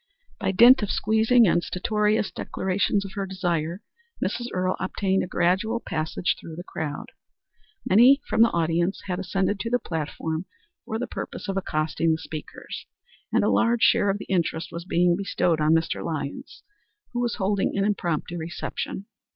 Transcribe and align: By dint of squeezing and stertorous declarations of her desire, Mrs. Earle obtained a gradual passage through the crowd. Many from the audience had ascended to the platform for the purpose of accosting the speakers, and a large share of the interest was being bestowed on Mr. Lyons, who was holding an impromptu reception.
By 0.39 0.51
dint 0.51 0.81
of 0.81 0.89
squeezing 0.89 1.45
and 1.47 1.63
stertorous 1.63 2.31
declarations 2.31 3.05
of 3.05 3.13
her 3.13 3.27
desire, 3.27 3.83
Mrs. 4.19 4.47
Earle 4.51 4.75
obtained 4.79 5.23
a 5.23 5.27
gradual 5.27 5.79
passage 5.79 6.37
through 6.39 6.55
the 6.55 6.63
crowd. 6.63 7.11
Many 7.85 8.19
from 8.27 8.41
the 8.41 8.49
audience 8.49 9.03
had 9.05 9.19
ascended 9.19 9.59
to 9.59 9.69
the 9.69 9.77
platform 9.77 10.45
for 10.85 10.97
the 10.97 11.05
purpose 11.05 11.47
of 11.47 11.55
accosting 11.55 12.11
the 12.13 12.17
speakers, 12.17 12.87
and 13.31 13.43
a 13.43 13.49
large 13.51 13.83
share 13.83 14.09
of 14.09 14.17
the 14.17 14.25
interest 14.25 14.69
was 14.71 14.85
being 14.85 15.15
bestowed 15.15 15.61
on 15.61 15.75
Mr. 15.75 16.03
Lyons, 16.03 16.63
who 17.13 17.19
was 17.19 17.35
holding 17.35 17.77
an 17.77 17.85
impromptu 17.85 18.39
reception. 18.39 19.05